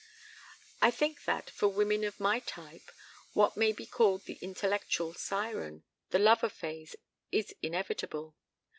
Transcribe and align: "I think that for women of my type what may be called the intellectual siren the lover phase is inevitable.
"I 0.81 0.89
think 0.89 1.25
that 1.25 1.51
for 1.51 1.67
women 1.67 2.03
of 2.03 2.19
my 2.19 2.39
type 2.39 2.89
what 3.33 3.55
may 3.55 3.71
be 3.71 3.85
called 3.85 4.25
the 4.25 4.39
intellectual 4.41 5.13
siren 5.13 5.83
the 6.09 6.17
lover 6.17 6.49
phase 6.49 6.95
is 7.31 7.53
inevitable. 7.61 8.35